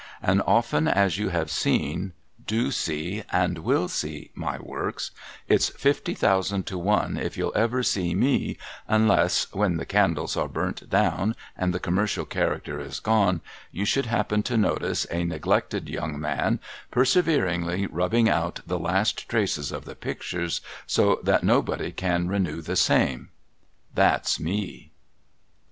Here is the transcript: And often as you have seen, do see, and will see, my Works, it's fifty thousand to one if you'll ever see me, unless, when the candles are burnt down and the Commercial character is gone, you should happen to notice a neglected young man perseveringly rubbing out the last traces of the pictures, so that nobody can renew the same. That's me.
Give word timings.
And 0.23 0.41
often 0.47 0.87
as 0.87 1.19
you 1.19 1.29
have 1.29 1.51
seen, 1.51 2.13
do 2.47 2.71
see, 2.71 3.21
and 3.31 3.59
will 3.59 3.87
see, 3.87 4.31
my 4.33 4.57
Works, 4.59 5.11
it's 5.47 5.69
fifty 5.69 6.15
thousand 6.15 6.65
to 6.65 6.77
one 6.79 7.17
if 7.17 7.37
you'll 7.37 7.51
ever 7.55 7.83
see 7.83 8.15
me, 8.15 8.57
unless, 8.87 9.43
when 9.53 9.77
the 9.77 9.85
candles 9.85 10.35
are 10.35 10.47
burnt 10.47 10.89
down 10.89 11.35
and 11.55 11.71
the 11.71 11.79
Commercial 11.79 12.25
character 12.25 12.79
is 12.79 12.99
gone, 12.99 13.41
you 13.71 13.85
should 13.85 14.07
happen 14.07 14.41
to 14.41 14.57
notice 14.57 15.05
a 15.11 15.23
neglected 15.23 15.87
young 15.87 16.19
man 16.19 16.59
perseveringly 16.89 17.85
rubbing 17.85 18.27
out 18.27 18.61
the 18.65 18.79
last 18.79 19.29
traces 19.29 19.71
of 19.71 19.85
the 19.85 19.93
pictures, 19.93 20.61
so 20.87 21.19
that 21.21 21.43
nobody 21.43 21.91
can 21.91 22.27
renew 22.27 22.59
the 22.59 22.75
same. 22.75 23.29
That's 23.93 24.39
me. 24.39 24.93